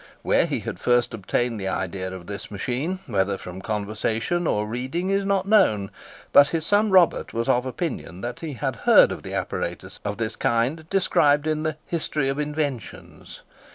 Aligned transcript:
Where 0.23 0.47
he 0.47 0.61
had 0.61 0.79
first 0.79 1.13
obtained 1.13 1.61
the 1.61 1.67
idea 1.67 2.11
of 2.11 2.25
this 2.25 2.49
machine—whether 2.49 3.37
from 3.37 3.61
conversation 3.61 4.47
or 4.47 4.65
reading, 4.65 5.11
is 5.11 5.25
not 5.25 5.47
known; 5.47 5.91
but 6.33 6.47
his 6.47 6.65
son 6.65 6.89
Robert 6.89 7.33
was 7.35 7.47
of 7.47 7.67
opinion 7.67 8.21
that 8.21 8.39
he 8.39 8.53
had 8.53 8.77
heard 8.87 9.11
of 9.11 9.21
the 9.21 9.35
apparatus 9.35 9.99
of 10.03 10.17
this 10.17 10.35
kind 10.35 10.89
described 10.89 11.45
in 11.45 11.61
the 11.61 11.77
"History 11.85 12.29
of 12.29 12.39
Inventions." 12.39 13.43